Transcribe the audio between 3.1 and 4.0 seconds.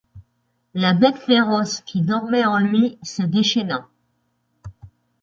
déchaîna.